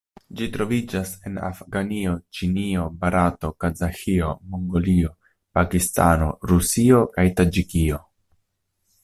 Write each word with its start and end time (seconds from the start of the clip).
Ĝi 0.37 0.45
troviĝas 0.53 1.09
en 1.29 1.35
Afganio, 1.49 2.13
Ĉinio, 2.37 2.85
Barato, 3.03 3.51
Kazaĥio, 3.65 4.31
Mongolio, 4.55 5.13
Pakistano, 5.59 6.33
Rusio 6.55 7.05
kaj 7.19 7.29
Taĝikio. 7.43 8.03